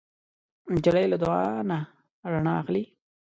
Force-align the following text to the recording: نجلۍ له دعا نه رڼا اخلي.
نجلۍ 0.73 1.05
له 1.11 1.17
دعا 1.23 1.45
نه 1.69 1.79
رڼا 2.31 2.53
اخلي. 2.61 2.83